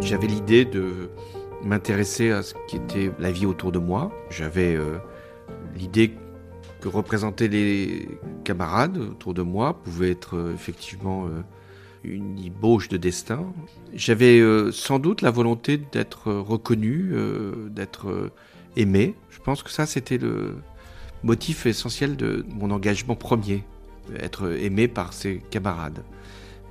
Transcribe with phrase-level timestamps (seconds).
[0.00, 1.10] J'avais l'idée de
[1.64, 4.12] m'intéresser à ce qui était la vie autour de moi.
[4.30, 4.98] J'avais euh,
[5.74, 6.12] l'idée
[6.80, 8.08] que représenter les
[8.44, 11.42] camarades autour de moi pouvait être euh, effectivement euh,
[12.04, 13.52] une ébauche de destin.
[13.94, 14.40] J'avais
[14.70, 17.12] sans doute la volonté d'être reconnu,
[17.70, 18.30] d'être
[18.76, 19.16] aimé.
[19.28, 20.54] Je pense que ça, c'était le
[21.24, 23.64] motif essentiel de mon engagement premier,
[24.20, 26.04] être aimé par ses camarades.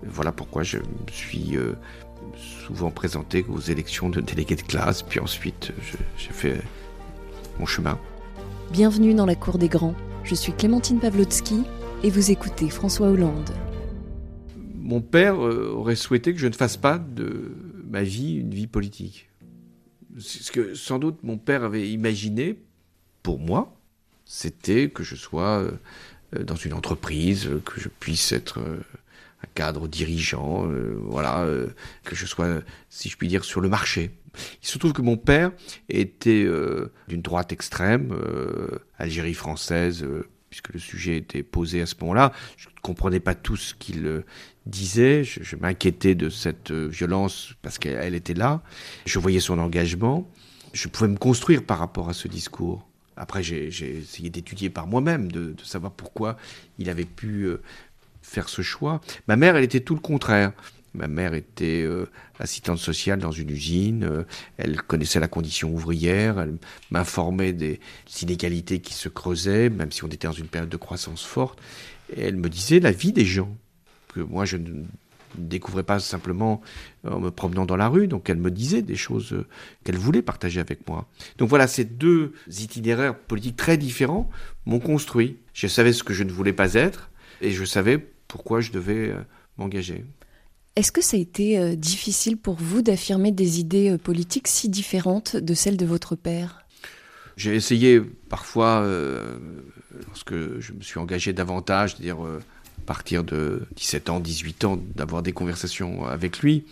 [0.04, 1.58] Voilà pourquoi je me suis
[2.36, 5.72] souvent présenté aux élections de délégués de classe, puis ensuite
[6.18, 6.62] j'ai fait
[7.60, 8.00] mon chemin.
[8.72, 9.96] Bienvenue dans la cour des grands.
[10.24, 11.64] Je suis Clémentine Pavlotsky
[12.04, 13.52] et vous écoutez François Hollande.
[14.76, 17.56] Mon père euh, aurait souhaité que je ne fasse pas de
[17.88, 19.30] ma vie une vie politique.
[20.18, 22.60] Ce que sans doute mon père avait imaginé
[23.24, 23.76] pour moi,
[24.26, 25.62] c'était que je sois
[26.36, 28.60] euh, dans une entreprise, que je puisse être
[29.44, 31.70] euh, cadre dirigeant, euh, voilà, euh,
[32.04, 34.12] que je sois, si je puis dire, sur le marché.
[34.62, 35.52] Il se trouve que mon père
[35.90, 38.14] était euh, d'une droite extrême,
[39.00, 40.06] Algérie française,
[40.50, 42.34] puisque le sujet était posé à ce moment-là.
[42.58, 44.24] Je ne comprenais pas tout ce qu'il
[44.66, 48.62] disait, je, m'inquiétais de cette violence parce qu'elle était là.
[49.06, 50.30] Je voyais son engagement.
[50.74, 52.86] Je pouvais me construire par rapport à ce discours.
[53.16, 56.36] Après, j'ai essayé d'étudier par moi-même, de, savoir pourquoi
[56.78, 57.48] il avait pu
[58.26, 59.02] faire ce choix.
[59.28, 60.52] Ma mère, elle était tout le contraire.
[60.94, 62.06] Ma mère était euh,
[62.40, 64.24] assistante sociale dans une usine, euh,
[64.58, 66.58] elle connaissait la condition ouvrière, elle
[66.90, 67.82] m'informait des
[68.22, 71.60] inégalités qui se creusaient, même si on était dans une période de croissance forte,
[72.16, 73.54] et elle me disait la vie des gens,
[74.14, 74.86] que moi je ne
[75.38, 76.62] découvrais pas simplement
[77.06, 79.46] en me promenant dans la rue, donc elle me disait des choses euh,
[79.84, 81.10] qu'elle voulait partager avec moi.
[81.40, 84.30] Donc voilà, ces deux itinéraires politiques très différents
[84.66, 85.36] m'ont construit.
[85.54, 87.10] Je savais ce que je ne voulais pas être,
[87.42, 89.22] et je savais pourquoi je devais euh,
[89.58, 90.04] m'engager.
[90.76, 94.68] Est-ce que ça a été euh, difficile pour vous d'affirmer des idées euh, politiques si
[94.68, 96.66] différentes de celles de votre père?
[97.38, 98.88] J'ai essayé parfois,
[100.08, 105.22] lorsque je me suis engagé davantage, c'est-à-dire à partir de 17 ans, 18 ans, d'avoir
[105.22, 106.64] des conversations avec lui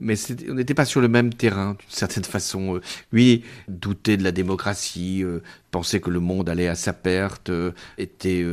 [0.00, 0.14] mais
[0.48, 2.76] on n'était pas sur le même terrain, d'une certaine façon.
[2.76, 2.80] Euh,
[3.12, 7.72] lui doutait de la démocratie, euh, pensait que le monde allait à sa perte, euh,
[7.98, 8.44] était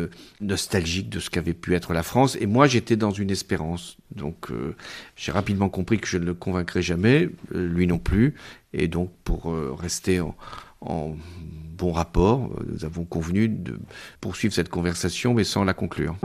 [0.42, 3.98] nostalgique de ce qu'avait pu être la France, et moi j'étais dans une espérance.
[4.16, 4.50] Donc
[5.16, 8.36] j'ai rapidement compris que je ne le convaincrais jamais, lui non plus,
[8.74, 10.22] et donc pour rester
[10.82, 11.16] en
[11.78, 13.80] bon rapport, nous avons convenu de
[14.22, 16.16] poursuivre cette conversation, mais sans la conclure.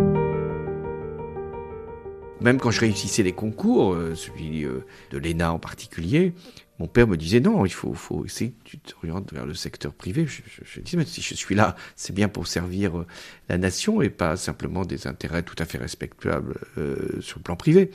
[2.41, 6.33] Même quand je réussissais les concours, euh, celui euh, de l'ENA en particulier,
[6.79, 10.27] mon père me disait non, il faut, faut essayer tu t'orientes vers le secteur privé.
[10.27, 13.07] Je, je, disais, mais si je suis là, c'est bien pour servir euh,
[13.51, 16.55] la nation et pas simplement des intérêts tout à fait respectables
[17.21, 17.91] sur le plan privé.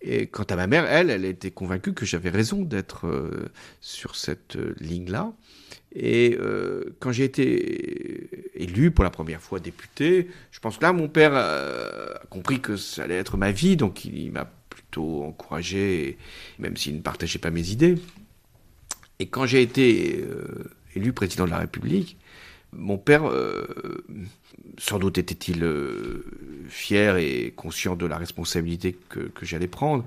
[0.00, 3.06] Et quant à ma mère, elle, elle était convaincue que j'avais raison d'être
[3.80, 5.32] sur cette ligne-là.
[5.98, 10.92] Et euh, quand j'ai été élu pour la première fois député, je pense que là,
[10.92, 16.18] mon père a compris que ça allait être ma vie, donc il, m'a plutôt encouragé,
[16.58, 17.94] même s'il ne partageait pas mes idées.
[19.20, 22.18] Et quand j'ai été euh, élu président de la République,
[22.72, 24.04] mon père, euh,
[24.76, 25.66] sans doute était-il
[26.68, 30.04] fier et conscient de la responsabilité que, que j'allais prendre,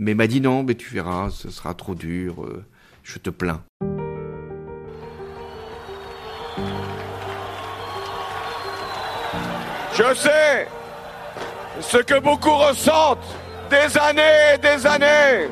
[0.00, 2.48] mais m'a dit non, mais tu verras, ce sera trop dur,
[3.04, 3.62] je te plains.
[9.96, 10.66] Je sais
[11.80, 13.36] ce que beaucoup ressentent
[13.70, 15.48] des années et des années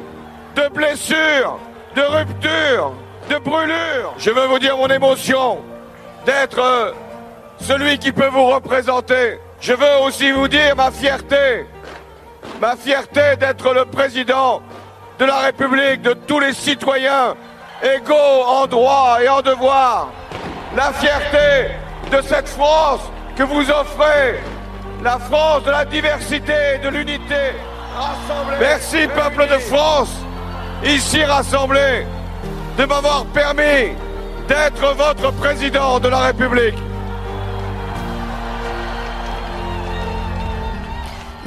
[0.56, 1.60] de blessures,
[1.94, 2.92] de ruptures,
[3.30, 4.14] de brûlures.
[4.18, 5.60] Je veux vous dire mon émotion
[6.26, 6.92] d'être
[7.60, 9.38] celui qui peut vous représenter.
[9.60, 11.64] Je veux aussi vous dire ma fierté,
[12.60, 14.60] ma fierté d'être le président
[15.20, 17.36] de la République de tous les citoyens
[17.80, 20.08] égaux en droit et en devoir.
[20.74, 21.70] La fierté
[22.10, 24.40] de cette France que vous offrez
[25.02, 27.52] la France de la diversité et de l'unité.
[28.60, 30.14] Merci peuple de France,
[30.84, 32.06] ici rassemblés,
[32.78, 33.94] de m'avoir permis
[34.48, 36.78] d'être votre président de la République.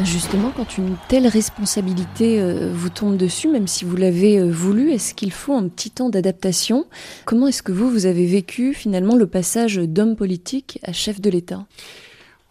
[0.04, 4.92] Justement, quand une telle responsabilité euh, vous tombe dessus, même si vous l'avez euh, voulu,
[4.92, 6.86] est-ce qu'il faut un petit temps d'adaptation?
[7.24, 11.30] Comment est-ce que vous, vous avez vécu finalement le passage d'homme politique à chef de
[11.30, 11.66] l'État?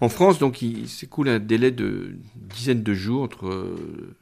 [0.01, 4.17] En France, donc, il s'écoule un délai de dizaines de jours entre euh,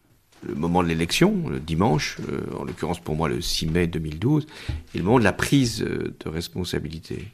[0.44, 2.18] le moment de l'élection, le dimanche,
[2.58, 4.46] en l'occurrence pour moi le 6 mai 2012,
[4.94, 7.28] et le moment de la prise de responsabilité.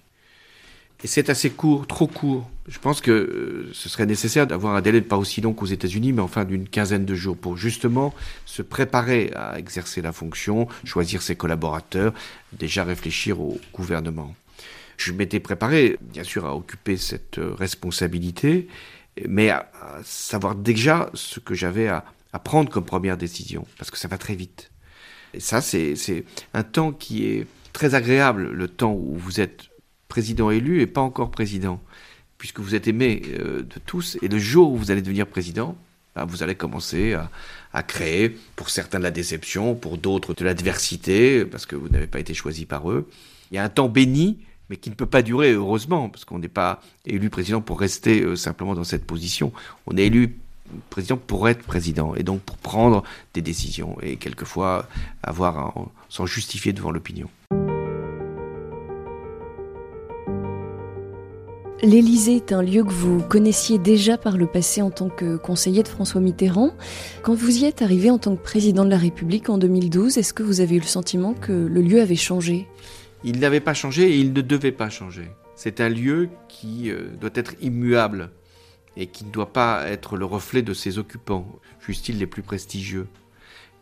[1.05, 2.51] Et c'est assez court, trop court.
[2.67, 6.13] Je pense que euh, ce serait nécessaire d'avoir un délai pas aussi long qu'aux États-Unis,
[6.13, 8.13] mais enfin d'une quinzaine de jours pour justement
[8.47, 12.13] se préparer à exercer la fonction, choisir ses collaborateurs,
[12.53, 14.35] déjà réfléchir au gouvernement.
[14.97, 18.67] Je m'étais préparé, bien sûr, à occuper cette euh, responsabilité,
[19.29, 19.71] mais à,
[20.03, 24.19] savoir déjà ce que j'avais à, à prendre comme première décision, parce que ça va
[24.19, 24.73] très vite.
[25.33, 25.95] Et ça, c'est
[26.55, 29.68] un temps qui est très agréable, le temps où vous êtes
[30.09, 31.81] président élu et pas encore président,
[32.39, 35.77] puisque vous êtes aimé euh, de tous, et le jour où vous allez devenir président,
[36.17, 37.31] bah, vous allez commencer à,
[37.73, 42.07] à, créer, pour certains de la déception, pour d'autres de l'adversité, parce que vous n'avez
[42.07, 43.09] pas été choisi par eux.
[43.51, 44.39] Il y a un temps béni,
[44.71, 48.23] mais qui ne peut pas durer, heureusement, parce qu'on n'est pas élu président pour rester
[48.23, 49.53] euh, simplement dans cette position.
[49.87, 50.37] On est élu
[50.91, 53.03] président pour être président, et donc pour prendre
[53.35, 54.89] des décisions, et quelquefois
[55.23, 55.75] avoir
[56.09, 57.29] s'en justifier devant l'opinion.
[61.81, 65.85] L'Élysée est un lieu que vous connaissiez déjà par le passé en tant que conseiller
[65.85, 66.75] de François Mitterrand.
[67.23, 70.35] Quand vous y êtes arrivé en tant que président de la République en 2012, est-ce
[70.35, 72.67] que vous avez eu le sentiment que le lieu avait changé?
[73.23, 75.31] Il n'avait pas changé et il ne devait pas changer.
[75.55, 78.31] C'est un lieu qui euh, doit être immuable
[78.97, 81.47] et qui ne doit pas être le reflet de ses occupants,
[81.79, 83.07] fussent-ils les plus prestigieux.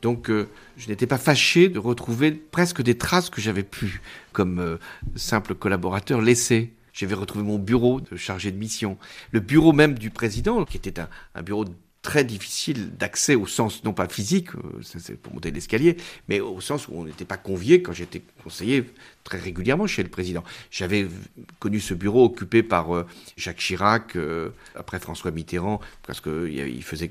[0.03, 4.03] Donc euh, je n'étais pas fâché de retrouver presque des traces que j'avais pu,
[4.33, 4.77] comme euh,
[5.15, 8.97] simple collaborateur, laisser j'avais retrouvé mon bureau de chargé de mission.
[9.31, 11.67] Le bureau même du président, qui était un, bureau
[12.01, 15.97] très difficile d'accès au sens non pas physique, euh, c'est pour monter l'escalier,
[16.29, 18.85] mais au sens où on n'était pas convié quand j'étais conseiller
[19.25, 20.45] très régulièrement chez le président.
[20.71, 21.09] J'avais
[21.59, 23.07] connu ce bureau occupé par euh,
[23.37, 27.11] Jacques Chirac, euh, après François Mitterrand, parce qu'il faisait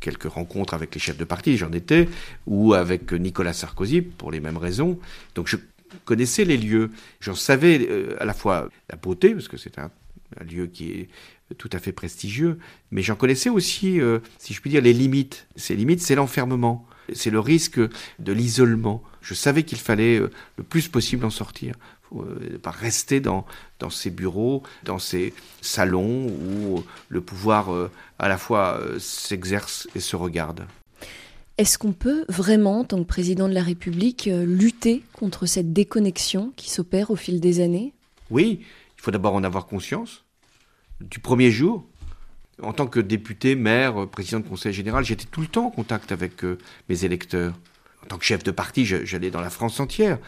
[0.00, 2.08] quelques rencontres avec les chefs de parti, j'en étais,
[2.46, 4.98] ou avec Nicolas Sarkozy, pour les mêmes raisons.
[5.34, 5.56] Donc je
[6.04, 6.90] connaissais les lieux.
[7.20, 9.90] J'en savais euh, à la fois la beauté, parce que c'est un,
[10.44, 11.08] lieu qui est
[11.56, 12.58] tout à fait prestigieux,
[12.90, 15.46] mais j'en connaissais aussi, euh, si je puis dire, les limites.
[15.56, 17.80] Ces limites, c'est l'enfermement, c'est le risque
[18.18, 19.02] de l'isolement.
[19.22, 21.74] Je savais qu'il fallait euh, le plus possible en sortir,
[22.62, 23.46] pas rester dans,
[23.80, 27.68] dans ces bureaux, dans ces salons où le pouvoir
[28.18, 30.66] à la fois s'exerce et se regarde.
[31.58, 35.72] Est-ce qu'on peut vraiment, en tant que président de la République, euh, lutter contre cette
[35.72, 37.92] déconnexion qui s'opère au fil des années?
[38.30, 38.60] Oui,
[38.96, 40.24] il faut d'abord en avoir conscience.
[41.00, 41.84] Du premier jour,
[42.62, 46.12] en tant que député, maire, président de conseil général, j'étais tout le temps en contact
[46.12, 46.58] avec euh,
[46.88, 47.54] mes électeurs.
[48.04, 50.18] En tant que chef de parti, j'allais dans la France entière.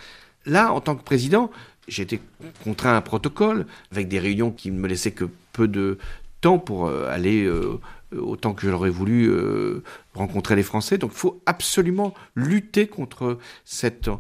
[0.47, 1.53] Là, en tant que président,
[1.87, 2.21] j'étais
[2.65, 5.99] contraint à un protocole, avec des réunions qui ne me laissaient que peu de
[6.41, 7.79] temps pour euh, aller euh,
[8.17, 9.83] autant que je l'aurais voulu euh,
[10.15, 10.99] rencontrer les Français.
[10.99, 14.11] Donc il faut absolument lutter contre cette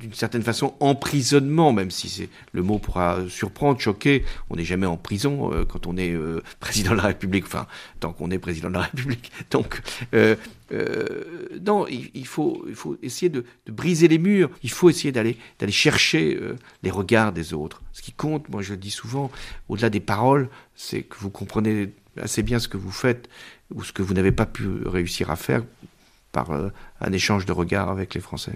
[0.00, 4.24] d'une certaine façon emprisonnement, même si c'est le mot pourra surprendre, choquer.
[4.48, 6.16] On n'est jamais en prison euh, quand on est
[6.60, 7.66] président de la République, enfin
[8.00, 9.30] tant qu'on est président de la République.
[9.50, 9.82] Donc
[11.60, 14.48] non, il, faut il faut essayer de, de, briser les murs.
[14.62, 16.40] Il faut essayer d'aller d'aller chercher
[16.82, 17.82] les regards des autres.
[17.92, 19.30] Ce qui compte, moi je le dis souvent,
[19.68, 23.28] au-delà des paroles, c'est que vous comprenez assez bien ce que vous faites
[23.74, 25.62] ou ce que vous n'avez pas pu réussir à faire
[26.32, 26.68] par euh,
[27.00, 28.52] un échange de regards avec les Français.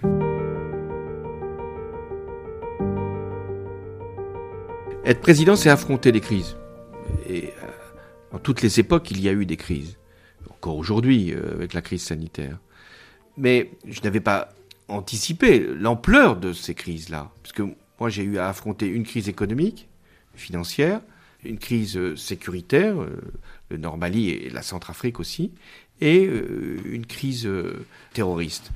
[5.05, 6.57] Être président, c'est affronter les crises.
[7.29, 9.97] Et euh, en toutes les époques, il y a eu des crises.
[10.51, 12.59] Encore aujourd'hui, euh, avec la crise sanitaire.
[13.37, 14.51] Mais je n'avais pas
[14.88, 17.31] anticipé l'ampleur de ces crises-là.
[17.43, 17.62] Parce que
[17.99, 19.88] moi, j'ai eu à affronter une crise économique,
[20.35, 21.00] financière,
[21.44, 23.20] une crise euh, sécuritaire, euh,
[23.70, 25.52] le Normalie et la Centrafrique aussi,
[26.00, 27.49] et euh, une crise
[28.12, 28.70] terroriste.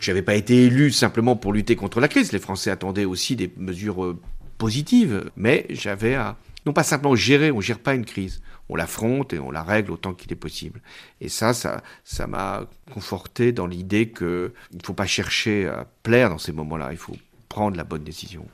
[0.00, 2.32] Je n'avais pas été élu simplement pour lutter contre la crise.
[2.32, 4.16] Les Français attendaient aussi des mesures
[4.58, 6.36] positives, mais j'avais à
[6.66, 9.62] non pas simplement gérer, on ne gère pas une crise, on l'affronte et on la
[9.62, 10.80] règle autant qu'il est possible.
[11.20, 16.30] Et ça, ça, ça m'a conforté dans l'idée qu'il ne faut pas chercher à plaire
[16.30, 17.16] dans ces moments-là, il faut
[17.48, 18.46] prendre la bonne décision.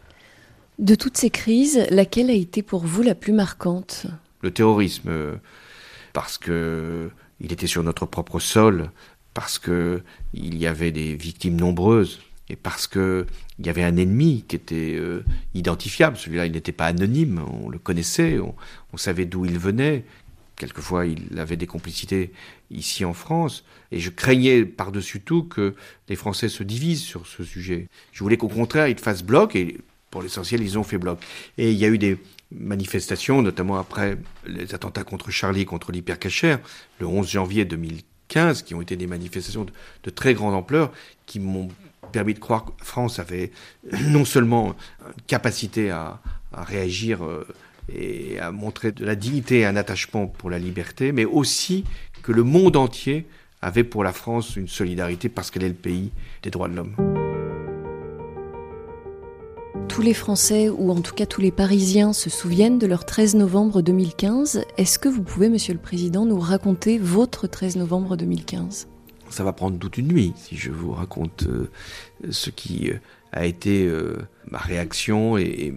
[0.81, 4.07] De toutes ces crises, laquelle a été pour vous la plus marquante?
[4.41, 5.37] Le terrorisme, euh,
[6.15, 8.91] parce que il était sur notre propre sol,
[9.35, 10.01] parce que
[10.33, 13.27] il y avait des victimes nombreuses et parce que
[13.59, 15.23] il y avait un ennemi qui était euh,
[15.53, 16.17] identifiable.
[16.17, 20.07] Celui-là, il n'était pas anonyme, on le connaissait, on, savait d'où il venait.
[20.57, 22.33] Quelquefois, il avait des complicités
[22.71, 25.75] ici en France, et je craignais par-dessus tout que
[26.09, 27.89] les Français se divisent sur ce sujet.
[28.13, 29.77] Je voulais qu'au contraire, ils fassent bloc, et
[30.11, 31.21] pour l'essentiel, ils ont fait bloc.
[31.57, 32.19] Et il y a eu des
[32.53, 36.57] manifestations, notamment après les attentats contre Charlie, contre l'hypercacher,
[36.99, 39.67] le 11 janvier 2015, qui ont été des manifestations
[40.03, 40.93] de, très grande ampleur,
[41.27, 41.69] qui m'ont
[42.13, 43.53] permis de croire que France avait
[44.09, 44.75] non seulement
[45.07, 46.21] une capacité à,
[46.53, 47.47] réagir euh,
[47.95, 51.85] et a montré de la dignité et un attachement pour la liberté, mais aussi
[52.23, 53.27] que le monde entier
[53.63, 56.11] avait pour la France une solidarité parce qu'elle est le pays
[56.43, 57.30] des droits de l'homme.
[59.91, 63.35] Tous les Français, ou en tout cas tous les Parisiens, se souviennent de leur 13
[63.35, 64.65] novembre 2015.
[64.77, 68.89] Est-ce que vous pouvez, Monsieur le Président, nous raconter votre 13 novembre 2015
[69.31, 71.69] Ça va prendre toute une nuit si je vous raconte euh,
[72.31, 73.01] ce qui euh,
[73.33, 74.17] a été euh,
[74.49, 75.75] ma réaction et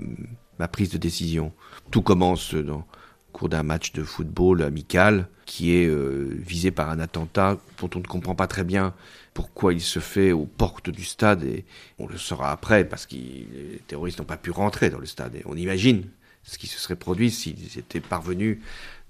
[0.60, 1.52] ma prise de décision.
[1.90, 2.86] Tout commence dans
[3.34, 8.00] cours d'un match de football amical qui est euh, visé par un attentat dont on
[8.00, 8.94] ne comprend pas très bien
[9.34, 11.66] pourquoi il se fait aux portes du stade et
[12.00, 15.38] on le saura après parce que les terroristes n'ont pas pu rentrer dans le stade
[15.46, 16.06] on imagine
[16.44, 18.60] ce qui se serait produit s'ils étaient parvenus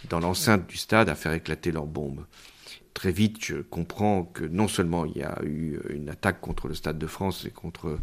[0.10, 2.26] dans l'enceinte du stade à faire éclater leurs bombes.
[2.94, 6.76] Très vite, je comprends que non seulement il y a eu une attaque contre le
[6.76, 7.98] Stade de France et contre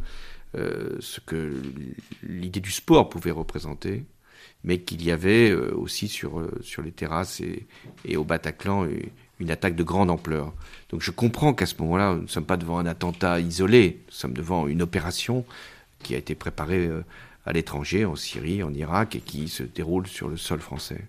[0.56, 1.62] euh, ce que
[2.24, 4.04] l'idée du sport pouvait représenter,
[4.64, 7.66] mais qu'il y avait euh, aussi sur, euh, sur les terrasses et,
[8.04, 8.86] et au Bataclan
[9.38, 10.52] une attaque de grande ampleur.
[10.90, 14.12] Donc je comprends qu'à ce moment-là, nous ne sommes pas devant un attentat isolé, nous
[14.12, 15.44] sommes devant une opération
[16.02, 16.90] qui a été préparée
[17.46, 21.00] à l'étranger, en Syrie, en Irak, et qui se déroule sur le sol français.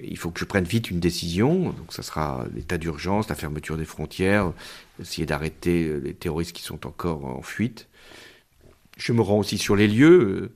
[0.00, 3.76] Il faut que je prenne vite une décision, donc ça sera l'état d'urgence, la fermeture
[3.76, 4.52] des frontières,
[5.00, 7.88] essayer d'arrêter les terroristes qui sont encore en fuite.
[8.96, 10.52] Je me rends aussi sur les lieux.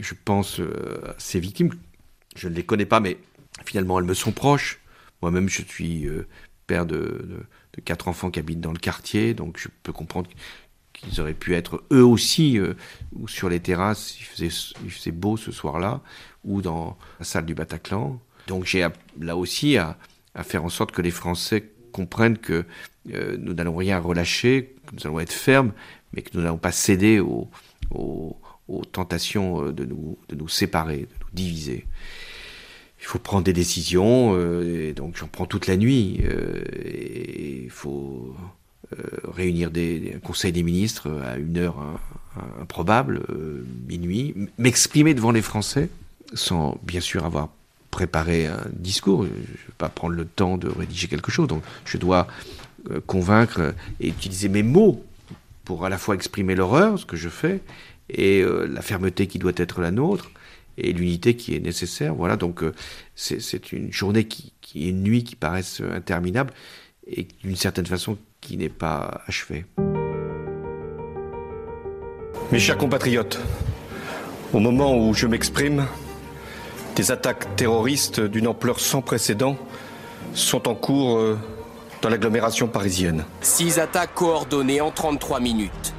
[0.00, 1.70] Je pense euh, à ces victimes.
[2.36, 3.18] Je ne les connais pas, mais
[3.64, 4.80] finalement, elles me sont proches.
[5.20, 6.26] Moi-même, je suis euh,
[6.66, 7.44] père de,
[7.84, 10.30] quatre enfants qui habitent dans le quartier, donc je peux comprendre
[10.92, 12.74] qu'ils auraient pu être eux aussi euh,
[13.26, 16.00] sur les terrasses, il faisait, beau ce soir-là,
[16.44, 18.20] ou dans la salle du Bataclan.
[18.46, 18.86] Donc j'ai
[19.20, 19.98] là aussi à,
[20.42, 22.64] faire en sorte que les Français comprennent que
[23.04, 25.72] nous n'allons rien relâcher, que nous allons être fermes,
[26.12, 27.48] mais que nous n'allons pas céder aux,
[28.90, 31.86] tentations euh, de nous, de nous séparer, de nous diviser.
[33.00, 36.20] Il faut prendre des décisions, euh, donc j'en prends toute la nuit.
[36.24, 36.62] Euh,
[37.64, 38.34] il faut
[39.24, 41.78] réunir des, un conseil des ministres à une heure
[42.60, 43.22] improbable,
[43.88, 45.88] minuit, m'exprimer devant les Français,
[46.34, 47.48] sans bien sûr avoir
[47.90, 49.24] préparé un discours.
[49.24, 52.26] Je ne vais pas prendre le temps de rédiger quelque chose, donc je dois
[53.06, 55.02] convaincre et utiliser mes mots
[55.64, 57.62] pour à la fois exprimer l'horreur, ce que je fais,
[58.10, 60.30] et euh, la fermeté qui doit être la nôtre,
[60.78, 62.14] et l'unité qui est nécessaire.
[62.14, 62.72] Voilà, donc euh,
[63.14, 66.52] c'est une journée qui, qui, est une nuit qui paraisse interminable,
[67.06, 69.64] et d'une certaine façon qui n'est pas achevée.
[72.50, 73.40] Mes chers compatriotes,
[74.52, 75.86] au moment où je m'exprime,
[76.96, 79.56] des attaques terroristes d'une ampleur sans précédent
[80.34, 81.38] sont en cours euh,
[82.02, 83.24] dans l'agglomération parisienne.
[83.40, 85.94] Six attaques coordonnées en 33 minutes.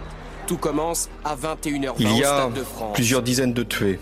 [0.48, 2.50] Tout commence à 21h20 Il y a
[2.94, 4.00] plusieurs dizaines de tués.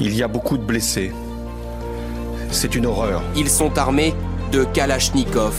[0.00, 1.12] Il y a beaucoup de blessés.
[2.50, 3.22] C'est une horreur.
[3.36, 4.14] Ils sont armés
[4.50, 5.54] de Kalachnikov.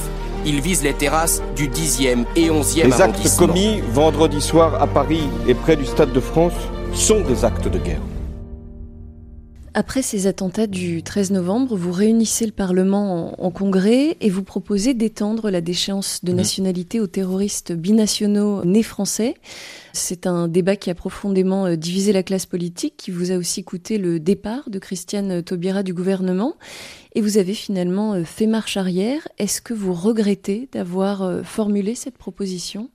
[0.46, 5.24] Ils visent les terrasses du 10e et 11e Les actes commis vendredi soir à Paris
[5.48, 6.54] et près du Stade de France
[6.94, 8.02] sont des actes de guerre.
[9.76, 14.94] Après ces attentats du 13 novembre, vous réunissez le Parlement en, congrès et vous proposez
[14.94, 19.34] d'étendre la déchéance de nationalité aux terroristes binationaux nés français.
[19.92, 23.64] C'est un débat qui a profondément euh, divisé la classe politique, qui vous a aussi
[23.64, 26.56] coûté le départ de Christiane Taubira du gouvernement.
[27.16, 29.28] Et vous avez finalement euh, fait marche arrière.
[29.40, 32.92] Est-ce que vous regrettez d'avoir euh, formulé cette proposition?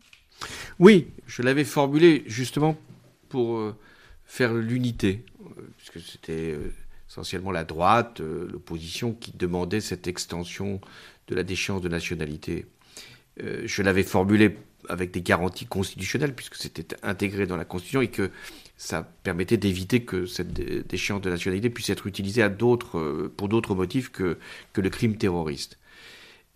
[0.78, 2.76] Oui, je l'avais formulée justement
[3.28, 3.61] pour
[4.25, 5.25] faire l'unité
[5.77, 6.73] puisque c'était euh,
[7.09, 10.81] essentiellement la droite, euh, l'opposition, qui demandait cette extension
[11.29, 12.67] de la déchéance de nationalité.
[13.43, 14.57] Euh, je l'avais formulé
[14.88, 18.31] avec des garanties constitutionnelles, puisque c'était intégré dans la Constitution et que
[18.77, 24.38] ça permettait d'éviter que cette déchéance de nationalité puisse être utilisée pour d'autres motifs que
[24.77, 25.77] le crime terroriste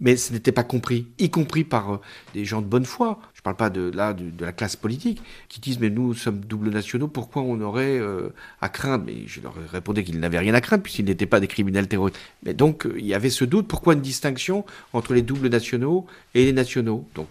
[0.00, 1.96] mais ce n'était pas compris, y compris par euh,
[2.34, 3.20] des gens de bonne foi.
[3.34, 6.40] Je ne parle pas de là de, la classe politique qui disent mais nous sommes
[6.40, 8.30] double nationaux, pourquoi on aurait euh,
[8.60, 9.04] à craindre?
[9.06, 12.18] Mais je leur répondais qu'ils n'avaient rien à craindre puisqu'ils n'étaient pas des criminels terroristes.
[12.44, 13.68] Mais donc euh, il y avait ce doute.
[13.68, 17.06] Pourquoi une distinction entre les doubles nationaux et les nationaux?
[17.14, 17.28] Donc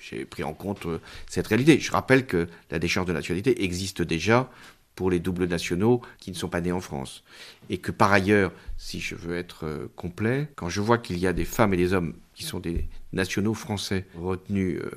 [0.00, 0.86] j'ai pris en compte
[1.28, 1.78] cette réalité.
[1.78, 4.50] Je rappelle que la décharge de nationalité existe déjà
[4.94, 7.24] pour les doubles nationaux qui ne sont pas nés en France.
[7.70, 11.26] Et que par ailleurs, si je veux être euh, complet, quand je vois qu'il y
[11.26, 14.90] a des femmes et des hommes qui sont des nationaux français retenus euh,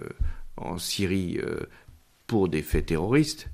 [0.57, 1.61] en Syrie euh,
[2.27, 3.49] pour des faits terroristes,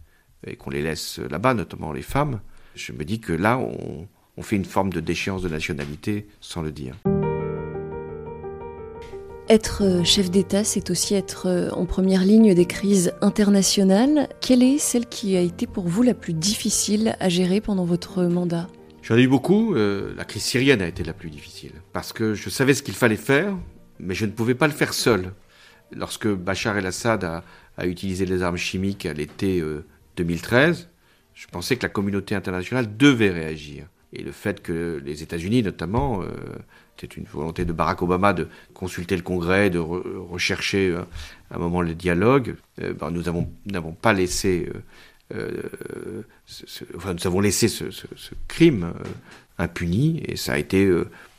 [0.46, 2.42] et qu'on les laisse là-bas, notamment les femmes,
[2.76, 6.62] je me dis que là, on, on fait une forme de déchéance de nationalité sans
[6.62, 6.98] le dire.
[9.54, 14.28] Être euh, chef d'État, c'est aussi être euh, en première ligne des crises internationales.
[14.42, 18.24] Quelle est celle qui a été pour vous la plus difficile à gérer pendant votre
[18.24, 18.68] mandat?
[19.04, 19.76] J'en ai eu beaucoup.
[19.76, 21.74] Euh, la crise syrienne a été la plus difficile.
[21.92, 23.56] Parce que je savais ce qu'il fallait faire,
[24.00, 25.32] mais je ne pouvais pas le faire seul.
[25.96, 27.44] Lorsque Bachar el-Assad a,
[27.86, 29.64] utilisé les armes chimiques à l'été
[30.18, 30.90] 2013,
[31.36, 33.86] je pensais que la communauté internationale devait réagir.
[34.14, 36.24] Et le fait que les États-Unis, notamment,
[36.98, 41.02] c'était une volonté de Barack Obama de consulter le Congrès, de rechercher euh,
[41.52, 42.56] un, moment le dialogue.
[42.82, 43.24] Euh, ben, nous
[43.66, 44.70] n'avons pas laissé,
[45.34, 46.22] euh,
[46.96, 47.86] enfin, nous avons laissé ce,
[48.48, 48.94] crime
[49.58, 50.90] impuni, et ça a été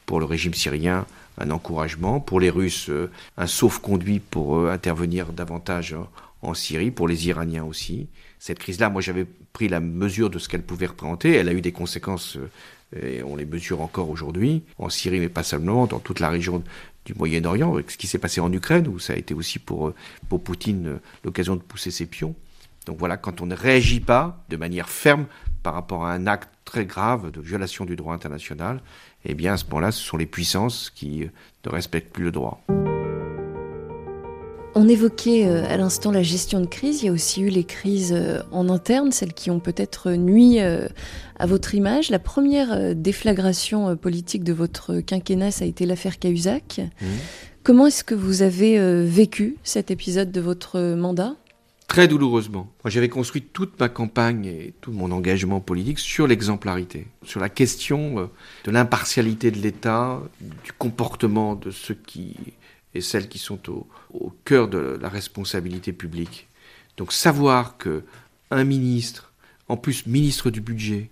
[0.07, 1.07] pour le régime syrien
[1.39, 2.91] un encouragement, pour les Russes
[3.37, 5.97] un sauf-conduit pour intervenir davantage
[6.43, 8.07] en Syrie, pour les Iraniens aussi.
[8.47, 9.25] Cette crise-là, moi j'avais
[9.55, 11.33] pris la mesure de ce qu'elle pouvait représenter.
[11.33, 12.37] Elle a eu des conséquences
[12.95, 16.63] et on les mesure encore aujourd'hui, en Syrie, mais pas seulement, dans toute la région
[17.07, 19.89] du Moyen-Orient, avec ce qui s'est passé en Ukraine, où ça a été aussi pour,
[19.89, 19.95] euh,
[20.29, 22.35] pour Poutine euh, l'occasion de pousser ses pions.
[22.85, 25.25] Donc voilà, quand on ne réagit pas de manière ferme
[25.63, 28.83] par rapport à un acte très grave de violation du droit international,
[29.25, 31.29] eh bien à ce moment-là, ce sont les puissances qui euh,
[31.65, 32.63] ne respectent plus le droit.
[34.77, 37.63] On évoquait euh, à l'instant la gestion de crise, il y a aussi eu les
[37.63, 40.89] crises euh, en interne, celles qui ont peut-être nui euh,
[41.39, 42.11] à votre image.
[42.11, 46.81] La première déflagration politique de votre quinquennat, ça a été l'affaire Cahuzac.
[46.81, 47.07] Mmh.
[47.63, 51.35] Comment est-ce que vous avez vécu cet épisode de votre mandat?
[51.89, 52.69] Très douloureusement.
[52.85, 57.49] Moi, j'avais construit toute ma campagne et tout mon engagement politique sur l'exemplarité, sur la
[57.49, 58.29] question
[58.65, 62.37] de l'impartialité de l'État, du comportement de ceux qui
[62.95, 63.61] et celles qui sont
[64.13, 66.49] au, cœur de la responsabilité publique.
[66.97, 68.05] Donc savoir que
[68.51, 69.33] un ministre,
[69.69, 71.11] en plus ministre du budget,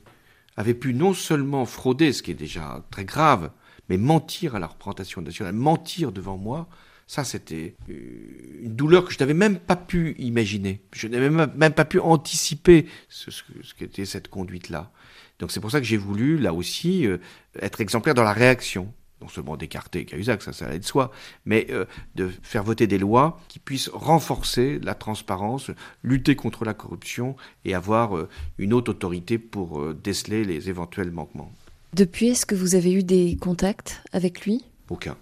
[0.56, 3.50] avait pu non seulement frauder, ce qui est déjà très grave,
[3.88, 6.68] mais mentir à la représentation nationale, mentir devant moi,
[7.06, 10.80] ça c'était une douleur que je n'avais même pas pu imaginer.
[10.92, 14.90] Je n'avais même, pas pu anticiper ce, ce, ce qu'était cette conduite-là.
[15.38, 17.18] Donc c'est pour ça que j'ai voulu, là aussi, euh,
[17.60, 18.92] être exemplaire dans la réaction
[19.22, 21.12] non seulement d'écarter Cahuzac, ça, ça allait de soi,
[21.46, 21.84] mais euh,
[22.16, 25.70] de faire voter des lois qui puissent renforcer la transparence,
[26.02, 31.12] lutter contre la corruption et avoir euh, une haute autorité pour euh, déceler les éventuels
[31.12, 31.52] manquements.
[31.94, 34.64] Depuis, est-ce que vous avez eu des contacts avec lui?
[34.90, 35.16] Aucun.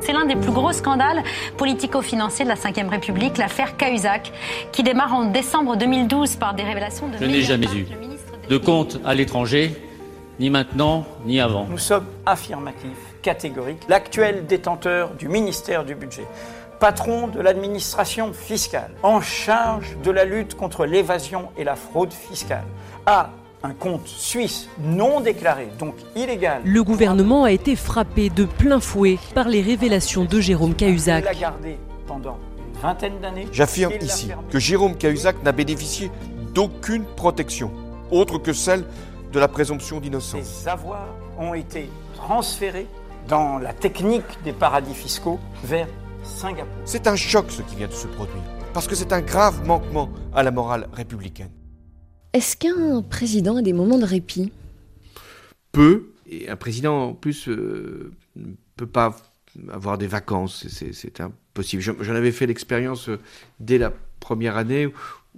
[0.00, 1.22] C'est l'un des plus gros scandales
[1.58, 4.32] politico-financiers de la Ve République, l'affaire Cahuzac,
[4.72, 7.18] qui démarre en décembre 2012 par des révélations de...
[7.18, 7.86] Je n'ai jamais eu
[8.48, 9.76] de compte à l'étranger
[10.42, 11.68] ni maintenant, ni avant.
[11.70, 13.84] Nous sommes affirmatifs, catégoriques.
[13.88, 16.26] L'actuel détenteur du ministère du Budget,
[16.80, 22.64] patron de l'administration fiscale, en charge de la lutte contre l'évasion et la fraude fiscale,
[23.06, 23.30] a
[23.62, 26.60] un compte suisse non déclaré, donc illégal.
[26.64, 31.22] Le gouvernement a été frappé de plein fouet par les révélations de Jérôme Cahuzac.
[31.22, 31.78] Il l'a gardé
[32.08, 33.46] pendant une vingtaine d'années.
[33.52, 36.10] J'affirme ici que Jérôme Cahuzac n'a bénéficié
[36.52, 37.70] d'aucune protection,
[38.10, 38.84] autre que celle
[39.32, 40.44] de la présomption d'innocence.
[40.44, 42.86] Ces avoirs ont été transférés
[43.28, 45.88] dans la technique des paradis fiscaux vers
[46.22, 46.72] Singapour.
[46.84, 48.42] C'est un choc ce qui vient de se produire,
[48.74, 51.50] parce que c'est un grave manquement à la morale républicaine.
[52.32, 54.52] Est-ce qu'un président a des moments de répit?
[55.72, 56.08] Peu.
[56.28, 59.16] Et un président, en plus, euh, ne peut pas
[59.70, 60.66] avoir des vacances.
[60.68, 61.82] C'est impossible.
[61.82, 63.18] J'en avais fait l'expérience euh,
[63.60, 64.90] dès la première année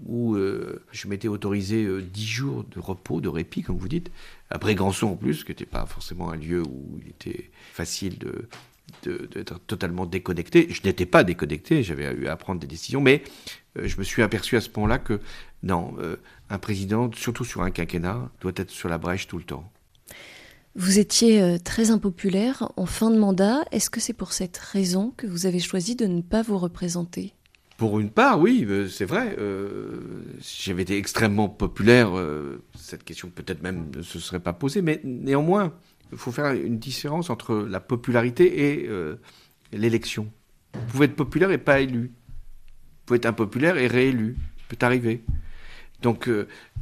[0.02, 4.10] où euh, je m'étais autorisé euh, dix jours de repos, de répit, comme vous dites,
[4.50, 8.48] à Brégançon en plus, qui n'était pas forcément un lieu où il était facile de
[9.02, 10.66] d'être totalement déconnecté.
[10.70, 13.22] Je n'étais pas déconnecté, j'avais eu à prendre des décisions, mais
[13.78, 15.20] euh, je me suis aperçu à ce moment-là que
[15.62, 15.96] non,
[16.50, 19.70] un président, surtout sur un quinquennat, doit être sur la brèche tout le temps.
[20.74, 23.64] Vous étiez très impopulaire en fin de mandat.
[23.72, 27.34] Est-ce que c'est pour cette raison que vous avez choisi de ne pas vous représenter?
[27.76, 29.34] Pour une part, oui, euh, c'est vrai.
[29.38, 29.98] Euh,
[30.40, 34.80] si j'avais été extrêmement populaire, euh, cette question peut-être même ne se serait pas posée.
[34.80, 35.72] Mais néanmoins,
[36.12, 38.88] il faut faire une différence entre la popularité et
[39.72, 40.30] l'élection.
[40.74, 42.12] Vous pouvez être populaire et pas élu.
[42.12, 44.36] Vous pouvez être impopulaire et réélu.
[44.70, 45.24] Ça peut arriver.
[46.02, 46.28] Donc,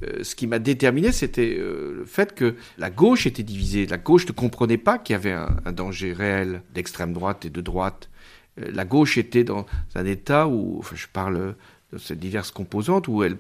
[0.03, 3.87] ce qui m'a déterminé, c'était le fait que la gauche était divisée.
[3.87, 7.61] La gauche ne comprenait pas qu'il y avait un danger réel d'extrême droite et de
[7.63, 8.11] droite
[8.57, 11.55] la gauche était dans un état où, enfin, je parle
[11.93, 13.37] de ces diverses composantes, où elle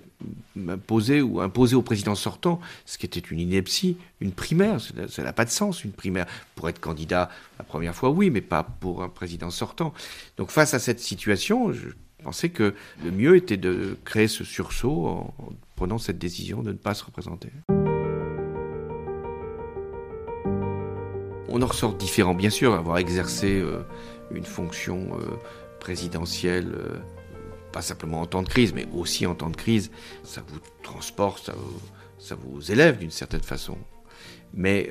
[0.69, 4.79] imposait ou imposait au président sortant, ce qui était une ineptie, une primaire.
[5.09, 6.27] Ça n'a pas de sens, une primaire.
[6.55, 9.95] Pour être candidat la première fois, oui, mais pas pour un président sortant.
[10.37, 11.89] Donc face à cette situation, je
[12.23, 15.35] pensais que le mieux était de créer ce sursaut en
[15.75, 17.49] prenant cette décision de ne pas se représenter.
[21.55, 23.83] On en ressort différent, bien sûr, avoir exercé euh,
[24.35, 25.37] une fonction euh,
[25.81, 26.99] présidentielle, euh,
[27.73, 29.91] pas simplement en temps de crise, mais aussi en temps de crise,
[30.25, 31.51] ça vous transporte,
[32.19, 33.79] ça vous, élève d'une certaine façon.
[34.53, 34.91] Mais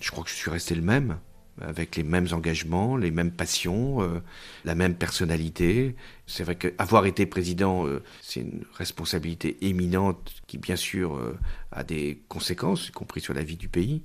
[0.00, 1.18] je crois que je suis resté le même
[1.60, 4.20] avec les mêmes engagements, les mêmes passions, euh,
[4.64, 5.96] la même personnalité.
[6.26, 11.36] C'est vrai qu'avoir été président, euh, c'est une responsabilité éminente qui, bien sûr, euh,
[11.72, 14.02] a des conséquences, y compris sur la vie du pays.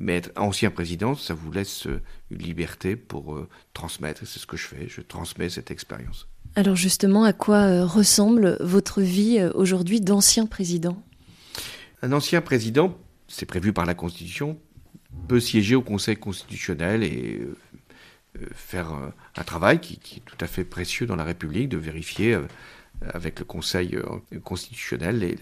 [0.00, 1.86] Mais être ancien président, ça vous laisse
[2.30, 3.38] une liberté pour
[3.72, 4.26] transmettre.
[4.26, 4.88] C'est ce que je fais.
[4.88, 6.28] Je transmets cette expérience.
[6.56, 11.02] Alors justement, à quoi ressemble votre vie aujourd'hui d'ancien président?
[12.02, 12.96] Un ancien président,
[13.28, 14.58] c'est prévu par la Constitution,
[15.28, 17.56] peut siéger au Conseil constitutionnel et euh,
[18.40, 21.78] euh, faire euh, un travail qui, est tout à fait précieux dans la République, de
[21.78, 22.38] vérifier
[23.12, 23.98] avec le Conseil
[24.44, 25.36] constitutionnel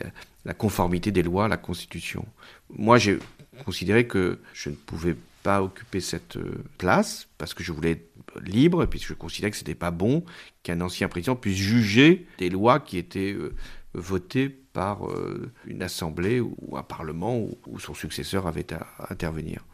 [0.44, 2.24] la, conformité des lois à la Constitution.
[2.70, 3.18] Moi, j'ai
[3.64, 6.38] considéré que je ne pouvais pas occuper cette
[6.78, 9.90] place parce que je voulais être libre et puis je considérais que ce n'était pas
[9.90, 10.24] bon
[10.62, 13.36] qu'un ancien président puisse juger des lois qui étaient
[13.94, 15.00] votées par
[15.66, 17.36] une assemblée ou un parlement
[17.66, 19.64] où son successeur avait à intervenir.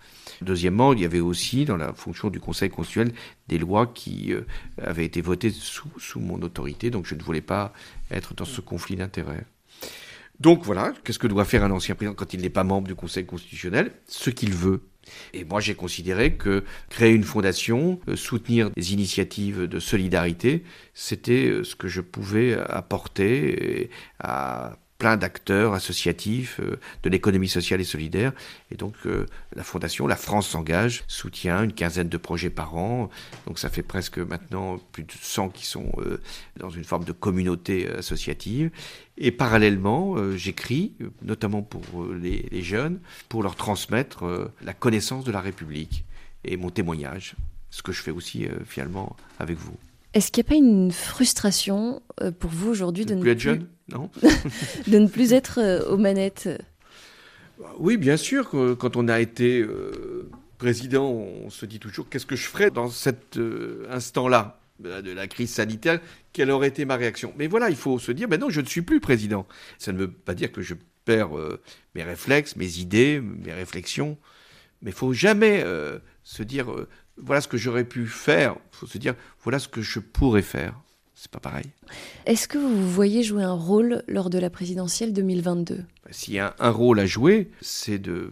[0.42, 3.14] Deuxièmement, il y avait aussi dans la fonction du Conseil constitutionnel
[3.48, 4.42] des lois qui euh,
[4.80, 7.72] avaient été votées sous, sous mon autorité, donc je ne voulais pas
[8.10, 9.44] être dans ce conflit d'intérêts.
[10.40, 12.94] Donc voilà, qu'est-ce que doit faire un ancien président quand il n'est pas membre du
[12.94, 13.92] Conseil constitutionnel?
[14.06, 14.82] Ce qu'il veut.
[15.32, 21.46] Et moi, j'ai considéré que créer une fondation, euh, soutenir des initiatives de solidarité, c'était
[21.46, 27.84] euh, ce que je pouvais apporter à plein d'acteurs associatifs euh, de l'économie sociale et
[27.84, 28.32] solidaire.
[28.72, 33.08] Et donc euh, la fondation, la France s'engage, soutient une quinzaine de projets par an.
[33.46, 36.20] Donc ça fait presque maintenant plus de 100 qui sont euh,
[36.56, 38.70] dans une forme de communauté associative.
[39.16, 41.82] Et parallèlement, j'écris, notamment pour
[42.14, 46.04] les, les, jeunes, pour leur transmettre la connaissance de la République
[46.44, 47.34] et mon témoignage,
[47.70, 49.76] ce que je fais aussi finalement avec vous.
[50.14, 52.02] Est-ce qu'il n'y a pas une frustration
[52.38, 54.10] pour vous aujourd'hui de, ne plus être jeune non
[54.86, 56.48] De ne plus être euh, aux manettes?
[57.78, 58.50] Oui, bien sûr.
[58.78, 62.88] Quand on a été euh, président, on se dit toujours qu'est-ce que je ferais dans
[62.88, 65.98] cet euh, instant-là de la crise sanitaire,
[66.32, 67.34] quelle aurait été ma réaction?
[67.36, 69.44] Mais voilà, il faut se dire, ben non, je ne suis plus président.
[69.76, 71.30] Ça ne veut pas dire que je perds
[71.96, 74.16] mes réflexes, mes idées, mes réflexions,
[74.80, 75.64] mais il faut jamais
[76.22, 76.72] se dire,
[77.22, 80.42] voilà ce que j'aurais pu faire, il faut se dire, voilà ce que je pourrais
[80.42, 80.74] faire
[81.20, 81.66] c'est pas pareil.
[82.26, 86.38] Est-ce que vous voyez jouer un rôle lors de la présidentielle 2022 bah, S'il y
[86.38, 88.30] a un rôle à jouer, c'est de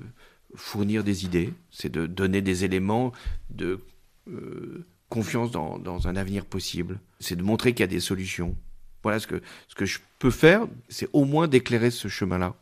[0.54, 3.12] fournir des idées, c'est de donner des éléments
[3.50, 3.80] de
[4.28, 8.54] euh, confiance dans, un avenir possible, c'est de montrer qu'il y a des solutions.
[9.02, 12.54] Voilà ce que, ce que je peux faire, c'est au moins d'éclairer ce chemin-là.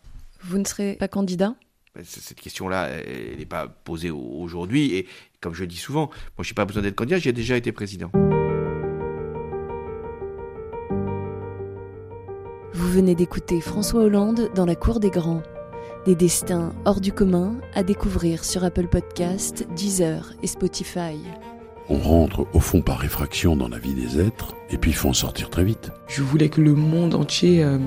[0.43, 1.55] Vous ne serez pas candidat?
[1.95, 4.95] Bah, cette question-là, elle n'est pas posée aujourd'hui.
[4.95, 5.07] Et
[5.45, 8.11] comme je dis souvent, moi, je n'ai pas besoin d'être candidat, j'ai déjà été président.
[12.73, 15.43] Vous venez d'écouter François Hollande dans la cour des grands.
[16.07, 21.19] Des destins hors du commun à découvrir sur Apple Podcast, Deezer et Spotify.
[21.91, 25.11] On rentre au fond par réfraction dans la vie des êtres et puis il faut
[25.11, 25.91] en sortir très vite.
[26.07, 27.79] Je voulais que le monde entier euh,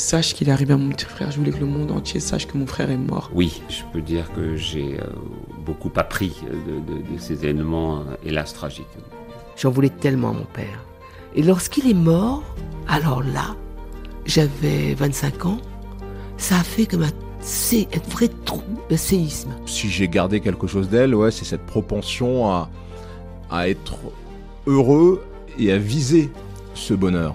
[0.00, 1.30] sache qu'il est arrivé à mon petit frère.
[1.30, 3.30] Je voulais que le monde entier sache que mon frère est mort.
[3.34, 5.06] Oui, je peux dire que j'ai euh,
[5.64, 8.86] beaucoup appris de, de ces événements, euh, hélas, tragiques.
[9.56, 10.84] J'en voulais tellement à mon père.
[11.34, 12.42] Et lorsqu'il est mort,
[12.88, 13.54] alors là,
[14.24, 15.58] j'avais 25 ans,
[16.36, 16.96] ça a fait que
[17.40, 19.50] c'est un vrai trou de séisme.
[19.66, 22.68] Si j'ai gardé quelque chose d'elle, ouais, c'est cette propension à,
[23.50, 23.96] à être
[24.66, 25.24] heureux
[25.58, 26.30] et à viser
[26.74, 27.34] ce bonheur.